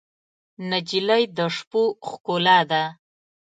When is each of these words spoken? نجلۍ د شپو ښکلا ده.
نجلۍ 0.69 1.23
د 1.37 1.39
شپو 1.55 1.83
ښکلا 2.07 2.59
ده. 2.71 2.83